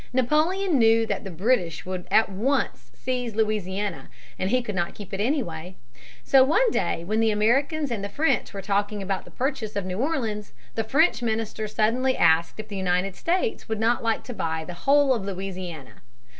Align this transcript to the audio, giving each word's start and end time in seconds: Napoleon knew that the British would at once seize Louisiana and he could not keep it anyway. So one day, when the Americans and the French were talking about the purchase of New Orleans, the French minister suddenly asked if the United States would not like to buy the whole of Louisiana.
Napoleon 0.13 0.79
knew 0.79 1.05
that 1.05 1.23
the 1.25 1.29
British 1.29 1.85
would 1.85 2.07
at 2.09 2.27
once 2.27 2.89
seize 2.95 3.35
Louisiana 3.35 4.09
and 4.39 4.49
he 4.49 4.63
could 4.63 4.73
not 4.73 4.95
keep 4.95 5.13
it 5.13 5.21
anyway. 5.21 5.75
So 6.23 6.43
one 6.43 6.71
day, 6.71 7.03
when 7.03 7.19
the 7.19 7.29
Americans 7.29 7.91
and 7.91 8.03
the 8.03 8.09
French 8.09 8.51
were 8.51 8.63
talking 8.63 9.03
about 9.03 9.25
the 9.25 9.29
purchase 9.29 9.75
of 9.75 9.85
New 9.85 9.99
Orleans, 9.99 10.53
the 10.73 10.83
French 10.83 11.21
minister 11.21 11.67
suddenly 11.67 12.17
asked 12.17 12.59
if 12.59 12.67
the 12.67 12.77
United 12.77 13.15
States 13.15 13.69
would 13.69 13.79
not 13.79 14.01
like 14.01 14.23
to 14.23 14.33
buy 14.33 14.65
the 14.65 14.73
whole 14.89 15.13
of 15.13 15.23
Louisiana. 15.23 16.01